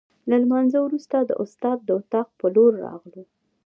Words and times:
له 0.29 0.35
لمانځه 0.43 0.79
وروسته 0.81 1.17
د 1.21 1.31
استاد 1.43 1.77
د 1.83 1.89
اتاق 1.99 2.27
په 2.39 2.45
لور 2.55 2.71
راغلو. 2.85 3.21